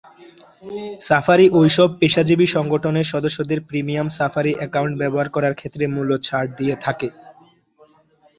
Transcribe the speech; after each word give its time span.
Safari 1.01 1.45
এইসব 1.57 1.89
পেশাজীবী 1.99 2.47
সংগঠনের 2.55 3.07
সদস্যদের 3.13 3.59
প্রিমিয়াম 3.61 4.07
সাফারি 4.17 4.51
একাউন্ট 4.59 4.93
ব্যবহার 5.01 5.27
করার 5.35 5.53
ক্ষেত্রে 5.55 5.83
মূল্যছাড় 5.87 6.49
দিয়ে 6.57 6.75
থাকে। 6.85 7.07